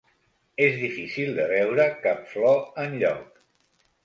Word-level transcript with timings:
És 0.67 0.79
difícil 0.83 1.29
de 1.41 1.45
veure 1.57 1.85
cap 2.07 2.25
flor 2.33 2.59
enlloc 2.87 3.39